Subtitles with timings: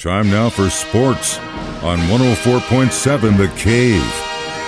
[0.00, 1.36] Time now for sports
[1.82, 4.02] on 104.7 The Cave.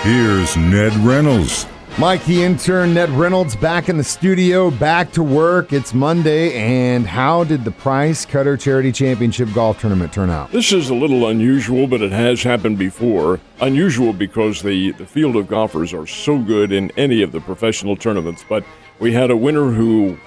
[0.03, 1.67] Here's Ned Reynolds.
[1.99, 5.73] Mike, the intern, Ned Reynolds, back in the studio, back to work.
[5.73, 10.53] It's Monday, and how did the Price Cutter Charity Championship Golf Tournament turn out?
[10.53, 13.41] This is a little unusual, but it has happened before.
[13.63, 17.97] Unusual because the, the field of golfers are so good in any of the professional
[17.97, 18.67] tournaments, but
[18.99, 20.19] we had a winner who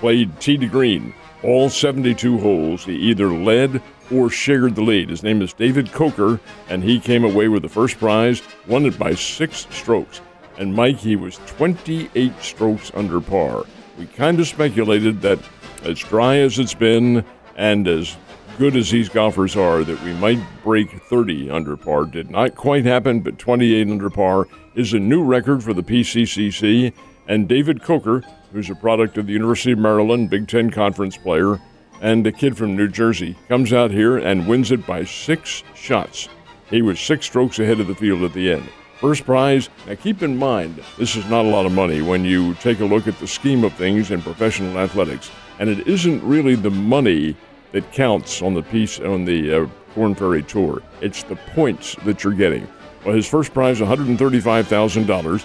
[0.00, 2.84] played tee to green all 72 holes.
[2.84, 3.82] He either led
[4.12, 5.10] or shared the lead.
[5.10, 8.98] His name is David Coker, and he came away with the first prize, won it
[8.98, 10.20] by six strokes
[10.60, 13.64] and Mike, he was 28 strokes under par.
[13.98, 15.38] We kind of speculated that
[15.84, 17.24] as dry as it's been
[17.56, 18.14] and as
[18.58, 22.04] good as these golfers are, that we might break 30 under par.
[22.04, 26.92] Did not quite happen, but 28 under par is a new record for the PCCC.
[27.26, 28.22] And David Coker,
[28.52, 31.58] who's a product of the University of Maryland, Big Ten Conference player,
[32.00, 36.28] and a kid from New Jersey, comes out here and wins it by six shots.
[36.68, 38.68] He was six strokes ahead of the field at the end.
[38.98, 39.70] First prize.
[39.86, 42.84] Now, keep in mind, this is not a lot of money when you take a
[42.84, 47.34] look at the scheme of things in professional athletics, and it isn't really the money
[47.72, 50.82] that counts on the piece on the uh, Korn Ferry Tour.
[51.00, 52.68] It's the points that you're getting.
[53.04, 55.44] Well, his first prize, one hundred thirty-five thousand dollars.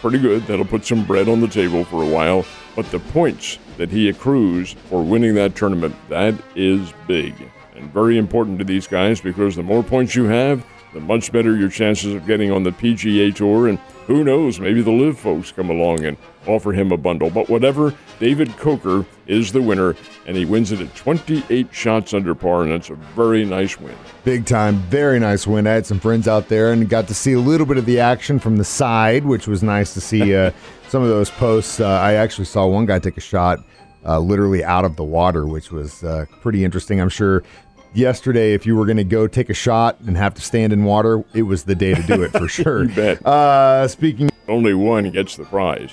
[0.00, 0.42] Pretty good.
[0.44, 2.46] That'll put some bread on the table for a while.
[2.76, 7.34] But the points that he accrues for winning that tournament, that is big
[7.80, 11.56] and very important to these guys because the more points you have, the much better
[11.56, 13.68] your chances of getting on the PGA Tour.
[13.68, 13.78] And
[14.10, 17.30] who knows, maybe the LIV folks come along and offer him a bundle.
[17.30, 19.94] But whatever, David Coker is the winner,
[20.26, 23.94] and he wins it at 28 shots under par, and that's a very nice win.
[24.24, 25.64] Big time, very nice win.
[25.68, 28.00] I had some friends out there and got to see a little bit of the
[28.00, 30.50] action from the side, which was nice to see uh,
[30.88, 31.78] some of those posts.
[31.78, 33.60] Uh, I actually saw one guy take a shot.
[34.02, 37.02] Uh, literally out of the water, which was uh, pretty interesting.
[37.02, 37.44] I'm sure
[37.92, 40.84] yesterday, if you were going to go take a shot and have to stand in
[40.84, 42.84] water, it was the day to do it for sure.
[42.84, 43.24] you bet.
[43.24, 45.90] Uh, speaking, only one gets the prize.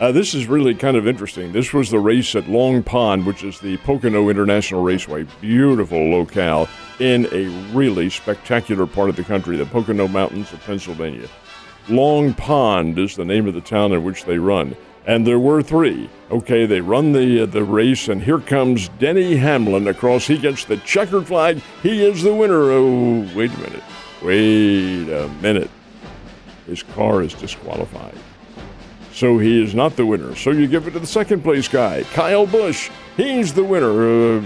[0.00, 1.50] Uh, this is really kind of interesting.
[1.50, 5.26] This was the race at Long Pond, which is the Pocono International Raceway.
[5.40, 6.68] Beautiful locale
[7.00, 11.28] in a really spectacular part of the country, the Pocono Mountains of Pennsylvania.
[11.88, 14.76] Long Pond is the name of the town in which they run
[15.08, 16.08] and there were three.
[16.30, 20.26] Okay, they run the uh, the race, and here comes Denny Hamlin across.
[20.26, 21.60] He gets the checkered flag.
[21.82, 22.70] He is the winner.
[22.70, 23.82] Oh, wait a minute.
[24.22, 25.70] Wait a minute.
[26.66, 28.18] His car is disqualified.
[29.12, 30.36] So he is not the winner.
[30.36, 32.90] So you give it to the second place guy, Kyle Busch.
[33.16, 34.36] He's the winner.
[34.38, 34.44] Uh,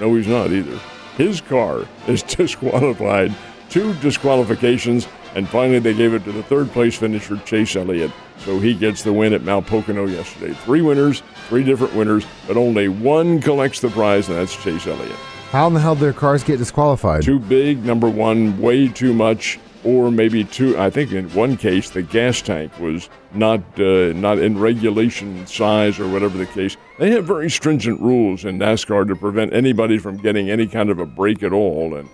[0.00, 0.80] no, he's not either.
[1.18, 3.34] His car is disqualified.
[3.68, 8.10] Two disqualifications, and finally they gave it to the third place finisher, Chase Elliott.
[8.38, 10.54] So he gets the win at Mount Pocono yesterday.
[10.54, 15.16] Three winners, three different winners, but only one collects the prize, and that's Chase Elliott.
[15.50, 17.22] How in the hell did their cars get disqualified?
[17.22, 20.76] Too big, number one, way too much, or maybe too.
[20.78, 26.00] I think in one case the gas tank was not uh, not in regulation size
[26.00, 26.76] or whatever the case.
[26.98, 30.98] They have very stringent rules in NASCAR to prevent anybody from getting any kind of
[30.98, 32.08] a break at all, and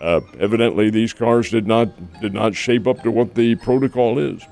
[0.00, 1.88] uh, evidently these cars did not
[2.20, 4.42] did not shape up to what the protocol is.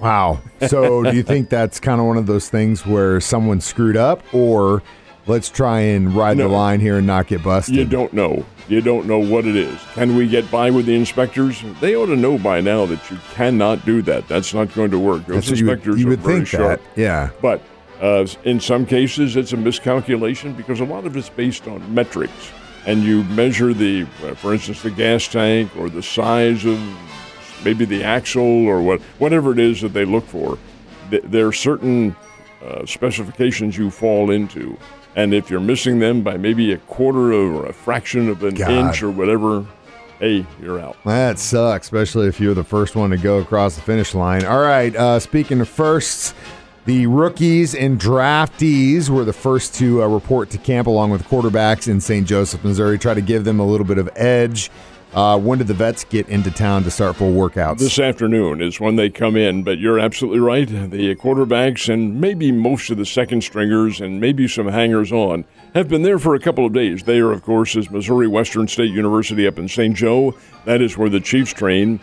[0.00, 0.40] Wow.
[0.68, 4.22] So do you think that's kind of one of those things where someone screwed up
[4.32, 4.82] or
[5.26, 7.74] let's try and ride no, the line here and not get busted?
[7.74, 8.44] You don't know.
[8.68, 9.78] You don't know what it is.
[9.94, 11.62] Can we get by with the inspectors?
[11.80, 14.26] They ought to know by now that you cannot do that.
[14.26, 15.26] That's not going to work.
[15.26, 16.80] Those that's inspectors you would, you would are very think sharp.
[16.80, 17.00] That.
[17.00, 17.30] Yeah.
[17.40, 17.62] But
[18.00, 22.50] uh, in some cases, it's a miscalculation because a lot of it's based on metrics.
[22.86, 26.80] And you measure the, uh, for instance, the gas tank or the size of
[27.64, 30.56] maybe the axle or what, whatever it is that they look for.
[31.10, 32.14] Th- there are certain
[32.64, 34.78] uh, specifications you fall into.
[35.16, 38.70] And if you're missing them by maybe a quarter or a fraction of an God.
[38.70, 39.66] inch or whatever,
[40.20, 40.96] hey, you're out.
[41.04, 44.44] That sucks, especially if you're the first one to go across the finish line.
[44.44, 46.34] All right, uh, speaking of firsts,
[46.86, 51.88] the rookies and draftees were the first to uh, report to camp along with quarterbacks
[51.88, 52.26] in St.
[52.26, 52.98] Joseph, Missouri.
[52.98, 54.70] Try to give them a little bit of edge
[55.16, 57.78] uh, when did the vets get into town to start full workouts?
[57.78, 60.68] This afternoon is when they come in, but you're absolutely right.
[60.68, 65.88] The quarterbacks and maybe most of the second stringers and maybe some hangers on have
[65.88, 67.04] been there for a couple of days.
[67.04, 69.96] There, of course, is Missouri Western State University up in St.
[69.96, 70.34] Joe.
[70.66, 71.98] That is where the Chiefs train.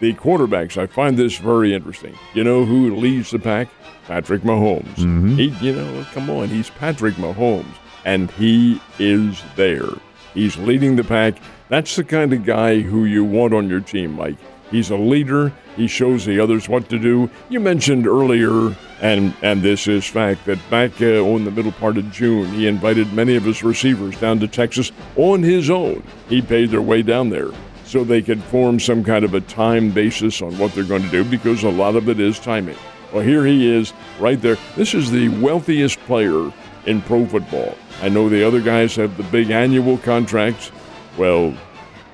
[0.00, 2.18] The quarterbacks, I find this very interesting.
[2.32, 3.68] You know who leads the pack?
[4.06, 4.96] Patrick Mahomes.
[4.96, 5.36] Mm-hmm.
[5.36, 7.76] He, you know, come on, he's Patrick Mahomes,
[8.06, 9.90] and he is there.
[10.32, 11.34] He's leading the pack.
[11.68, 14.38] That's the kind of guy who you want on your team, Mike.
[14.70, 15.52] He's a leader.
[15.76, 17.28] He shows the others what to do.
[17.50, 21.98] You mentioned earlier, and and this is fact, that back uh, on the middle part
[21.98, 26.02] of June, he invited many of his receivers down to Texas on his own.
[26.28, 27.50] He paid their way down there
[27.90, 31.10] so they could form some kind of a time basis on what they're going to
[31.10, 32.76] do because a lot of it is timing.
[33.12, 34.56] Well, here he is right there.
[34.76, 36.52] This is the wealthiest player
[36.86, 37.76] in pro football.
[38.00, 40.70] I know the other guys have the big annual contracts.
[41.18, 41.52] Well,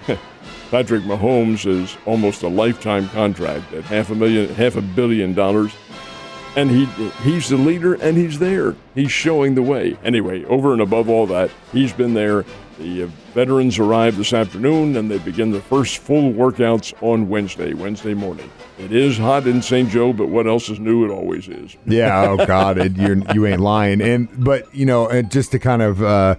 [0.70, 5.74] Patrick Mahomes is almost a lifetime contract at half a million, half a billion dollars,
[6.56, 6.86] and he
[7.22, 8.74] he's the leader and he's there.
[8.94, 9.96] He's showing the way.
[10.02, 12.44] Anyway, over and above all that, he's been there.
[12.78, 17.72] The uh, veterans arrive this afternoon, and they begin the first full workouts on Wednesday,
[17.72, 18.50] Wednesday morning.
[18.78, 19.88] It is hot in St.
[19.88, 21.04] Joe, but what else is new?
[21.06, 21.76] It always is.
[21.86, 22.28] Yeah.
[22.28, 24.00] Oh God, it, you're, you ain't lying.
[24.02, 26.02] And but you know, and just to kind of.
[26.02, 26.36] Uh,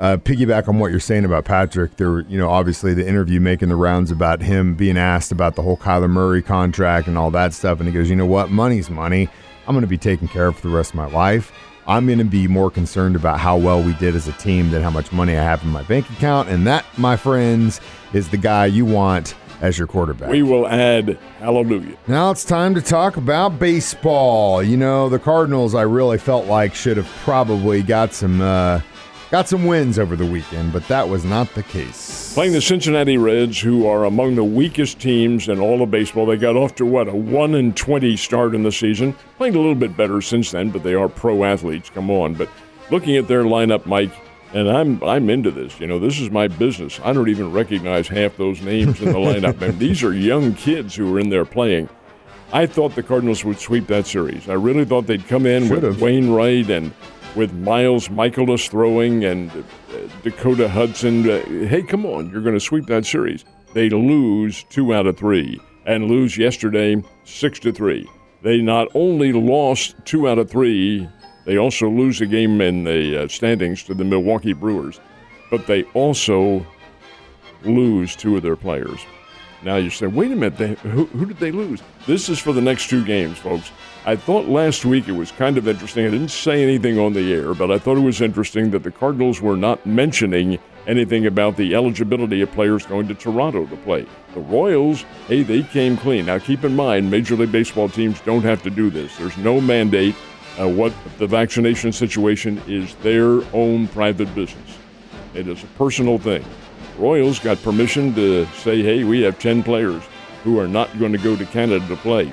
[0.00, 3.68] uh, piggyback on what you're saying about Patrick, there, you know, obviously the interview making
[3.68, 7.54] the rounds about him being asked about the whole Kyler Murray contract and all that
[7.54, 8.50] stuff, and he goes, "You know what?
[8.50, 9.28] Money's money.
[9.66, 11.52] I'm going to be taken care of for the rest of my life.
[11.86, 14.82] I'm going to be more concerned about how well we did as a team than
[14.82, 17.80] how much money I have in my bank account." And that, my friends,
[18.12, 20.30] is the guy you want as your quarterback.
[20.30, 21.96] We will add hallelujah.
[22.08, 24.62] Now it's time to talk about baseball.
[24.62, 28.40] You know, the Cardinals, I really felt like should have probably got some.
[28.40, 28.80] Uh,
[29.30, 32.21] got some wins over the weekend, but that was not the case.
[32.34, 36.24] Playing the Cincinnati Reds, who are among the weakest teams in all of baseball.
[36.24, 39.14] They got off to what a one and twenty start in the season.
[39.36, 41.90] Playing a little bit better since then, but they are pro athletes.
[41.90, 42.48] Come on, but
[42.90, 44.12] looking at their lineup, Mike,
[44.54, 45.78] and I'm I'm into this.
[45.78, 46.98] You know, this is my business.
[47.04, 50.96] I don't even recognize half those names in the lineup, and these are young kids
[50.96, 51.90] who are in there playing.
[52.50, 54.48] I thought the Cardinals would sweep that series.
[54.48, 55.82] I really thought they'd come in Should've.
[55.82, 56.94] with Wainwright and
[57.36, 59.50] with Miles Mikolas throwing and
[60.22, 61.28] Dakota Hudson.
[61.28, 63.44] Uh, hey, come on, you're going to sweep that series.
[63.74, 68.08] They lose two out of three and lose yesterday six to three.
[68.42, 71.08] They not only lost two out of three,
[71.44, 75.00] they also lose a game in the uh, standings to the Milwaukee Brewers,
[75.50, 76.64] but they also
[77.64, 79.00] lose two of their players.
[79.64, 81.82] Now you say, wait a minute, they, who, who did they lose?
[82.06, 83.70] This is for the next two games, folks.
[84.04, 86.04] I thought last week it was kind of interesting.
[86.04, 88.90] I didn't say anything on the air, but I thought it was interesting that the
[88.90, 94.04] Cardinals were not mentioning anything about the eligibility of players going to Toronto to play.
[94.34, 96.26] The Royals, hey, they came clean.
[96.26, 99.16] Now keep in mind, Major League Baseball teams don't have to do this.
[99.16, 100.16] There's no mandate.
[100.60, 104.76] Uh, what the vaccination situation is their own private business.
[105.32, 106.44] It is a personal thing.
[106.98, 110.02] Royals got permission to say, hey, we have 10 players
[110.44, 112.32] who are not going to go to Canada to play.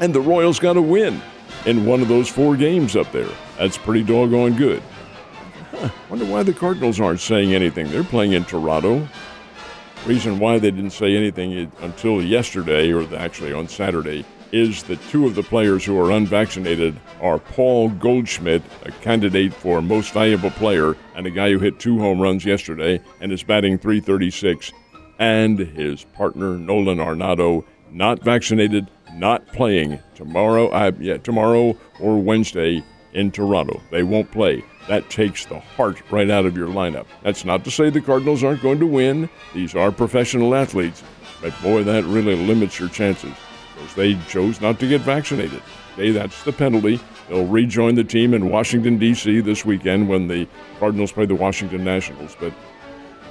[0.00, 1.20] And the Royals got a win
[1.66, 3.28] in one of those four games up there.
[3.58, 4.82] That's pretty doggone good.
[5.70, 7.90] Huh, wonder why the Cardinals aren't saying anything.
[7.90, 9.06] They're playing in Toronto.
[10.06, 15.00] Reason why they didn't say anything eh, until yesterday, or actually on Saturday, is that
[15.08, 20.50] two of the players who are unvaccinated are Paul Goldschmidt, a candidate for most valuable
[20.50, 24.72] player, and a guy who hit two home runs yesterday and is batting 336,
[25.18, 30.68] and his partner Nolan Arenado, not vaccinated, not playing tomorrow.
[30.68, 32.84] Uh, yeah, tomorrow or Wednesday
[33.14, 33.80] in Toronto.
[33.90, 34.62] They won't play.
[34.86, 37.06] That takes the heart right out of your lineup.
[37.22, 39.28] That's not to say the Cardinals aren't going to win.
[39.54, 41.02] These are professional athletes,
[41.42, 43.34] but boy, that really limits your chances
[43.78, 45.62] because they chose not to get vaccinated.
[45.96, 47.00] Hey, that's the penalty.
[47.28, 49.40] They'll rejoin the team in Washington, D.C.
[49.40, 50.48] this weekend when the
[50.78, 52.36] Cardinals play the Washington Nationals.
[52.38, 52.52] But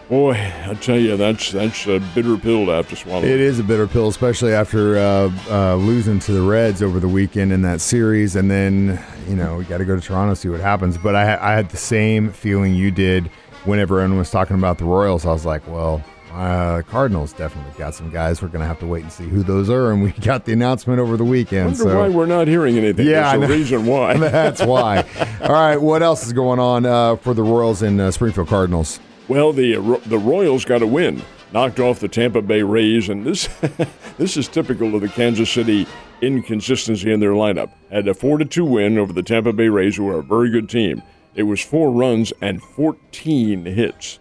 [0.10, 3.24] boy, I tell you, that's that's a bitter pill to have to swallow.
[3.24, 7.08] It is a bitter pill, especially after uh, uh, losing to the Reds over the
[7.08, 10.50] weekend in that series, and then you know we got to go to Toronto see
[10.50, 10.98] what happens.
[10.98, 13.30] But I, I had the same feeling you did
[13.66, 15.26] whenever everyone was talking about the Royals.
[15.26, 18.42] I was like, well, uh, Cardinals definitely got some guys.
[18.42, 19.92] We're going to have to wait and see who those are.
[19.92, 21.68] And we got the announcement over the weekend.
[21.68, 23.08] Wonder so why we're not hearing anything.
[23.08, 24.18] Yeah, There's a reason why.
[24.18, 25.06] that's why.
[25.42, 29.00] All right, what else is going on uh, for the Royals and uh, Springfield Cardinals?
[29.28, 33.26] Well, the uh, the Royals got a win, knocked off the Tampa Bay Rays, and
[33.26, 33.50] this
[34.18, 35.86] this is typical of the Kansas City
[36.22, 37.72] inconsistency in their lineup.
[37.92, 40.50] Had a four to two win over the Tampa Bay Rays, who are a very
[40.50, 41.04] good team.
[41.36, 44.20] It was four runs and 14 hits.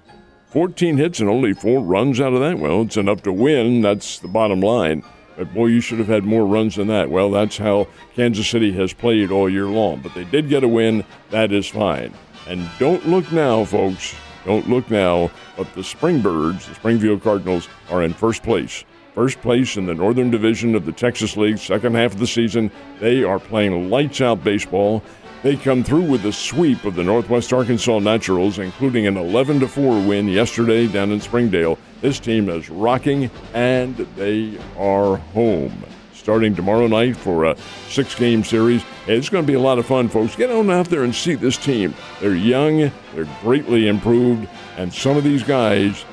[0.56, 2.58] 14 hits and only four runs out of that.
[2.58, 3.82] Well, it's enough to win.
[3.82, 5.02] That's the bottom line.
[5.36, 7.10] But boy, you should have had more runs than that.
[7.10, 10.00] Well, that's how Kansas City has played all year long.
[10.00, 11.04] But they did get a win.
[11.28, 12.14] That is fine.
[12.48, 14.14] And don't look now, folks.
[14.46, 15.30] Don't look now.
[15.58, 18.82] But the Springbirds, the Springfield Cardinals, are in first place.
[19.14, 22.70] First place in the Northern Division of the Texas League, second half of the season.
[22.98, 25.02] They are playing lights out baseball.
[25.43, 30.00] They come through with a sweep of the Northwest Arkansas Naturals, including an 11 4
[30.07, 31.78] win yesterday down in Springdale.
[32.00, 35.85] This team is rocking, and they are home.
[36.14, 37.57] Starting tomorrow night for a
[37.88, 38.83] six game series.
[39.07, 40.35] It's going to be a lot of fun, folks.
[40.35, 41.95] Get on out there and see this team.
[42.21, 46.05] They're young, they're greatly improved, and some of these guys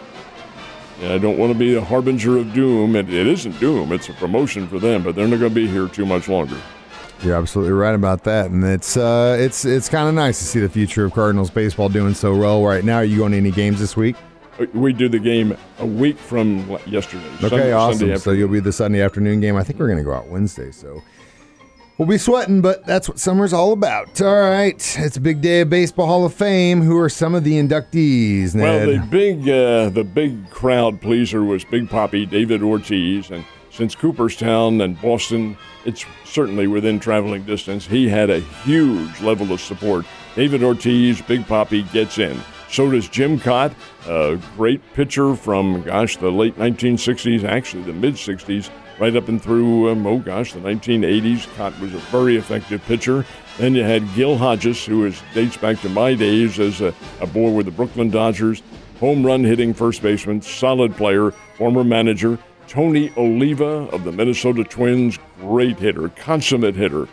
[1.01, 2.95] I don't want to be a harbinger of doom.
[2.95, 5.67] It, it isn't doom, it's a promotion for them, but they're not going to be
[5.67, 6.57] here too much longer.
[7.23, 10.59] You're absolutely right about that, and it's uh, it's it's kind of nice to see
[10.59, 12.97] the future of Cardinals baseball doing so well right now.
[12.97, 14.17] Are you going to any games this week?
[14.59, 17.25] Uh, we do the game a week from yesterday.
[17.35, 17.99] Okay, Sunday, awesome.
[17.99, 19.55] Sunday so you'll be the Sunday afternoon game.
[19.55, 21.01] I think we're going to go out Wednesday, so
[21.97, 24.21] we'll be sweating, but that's what summer's all about.
[24.21, 26.81] All right, it's a big day of Baseball Hall of Fame.
[26.81, 28.53] Who are some of the inductees?
[28.53, 28.87] Ned?
[28.87, 33.95] Well, the big uh, the big crowd pleaser was Big Papi David Ortiz, and since
[33.95, 37.87] Cooperstown and Boston, it's certainly within traveling distance.
[37.87, 40.05] He had a huge level of support.
[40.35, 42.39] David Ortiz, Big Papi gets in.
[42.69, 43.73] So does Jim Kaat,
[44.07, 49.41] a great pitcher from, gosh, the late 1960s, actually the mid 60s, right up and
[49.41, 51.47] through, um, oh gosh, the 1980s.
[51.55, 53.25] Kaat was a very effective pitcher.
[53.57, 57.27] Then you had Gil Hodges, who is, dates back to my days as a, a
[57.27, 58.61] boy with the Brooklyn Dodgers,
[58.99, 62.39] home run hitting first baseman, solid player, former manager.
[62.67, 67.07] Tony Oliva of the Minnesota Twins, great hitter, consummate hitter.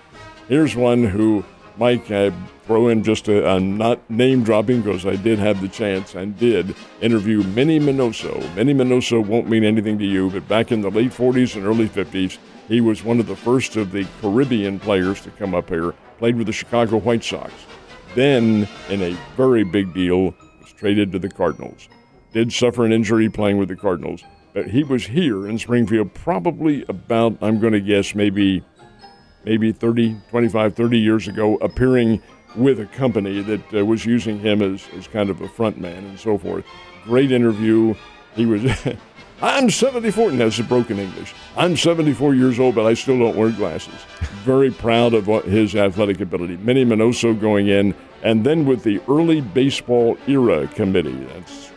[0.48, 1.44] Here's one who,
[1.76, 2.32] Mike, I
[2.66, 6.74] throw in just a, not name dropping because I did have the chance and did
[7.00, 8.54] interview Minnie Minoso.
[8.54, 11.88] Minnie Minoso won't mean anything to you, but back in the late 40s and early
[11.88, 12.38] 50s,
[12.68, 16.36] he was one of the first of the Caribbean players to come up here, played
[16.36, 17.52] with the Chicago White Sox.
[18.14, 21.88] Then, in a very big deal, was traded to the Cardinals.
[22.32, 26.84] Did suffer an injury playing with the Cardinals but he was here in Springfield probably
[26.88, 28.64] about, I'm going to guess, maybe
[29.44, 32.22] maybe 30, 25, 30 years ago, appearing
[32.56, 36.04] with a company that uh, was using him as, as kind of a front man
[36.04, 36.64] and so forth.
[37.04, 37.94] Great interview.
[38.34, 38.64] He was,
[39.42, 41.32] I'm 74, and that's a broken English.
[41.56, 43.94] I'm 74 years old, but I still don't wear glasses.
[44.42, 46.56] Very proud of what, his athletic ability.
[46.58, 51.24] Minnie Minoso going in, and then with the early baseball era committee.
[51.24, 51.70] That's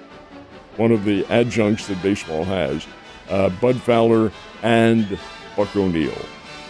[0.77, 2.85] one of the adjuncts that baseball has,
[3.29, 5.17] uh, Bud Fowler and
[5.55, 6.13] Buck O'Neil.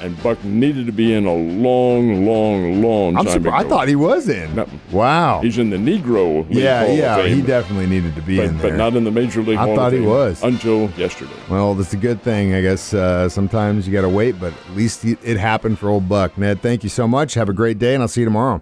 [0.02, 3.66] And Buck needed to be in a long, long, long I'm time surprised.
[3.66, 4.54] I thought he was in.
[4.54, 4.68] No.
[4.92, 5.40] Wow.
[5.42, 7.26] He's in the Negro League yeah, Hall yeah.
[7.26, 8.72] He definitely needed to be but, in there.
[8.72, 10.44] but not in the Major League I Hall thought he was.
[10.44, 11.32] until yesterday.
[11.50, 12.94] Well, that's a good thing, I guess.
[12.94, 16.38] Uh, sometimes you got to wait, but at least it happened for old Buck.
[16.38, 17.36] Ned, thank you so much.
[17.36, 18.62] Have a great day, and I'll see you tomorrow.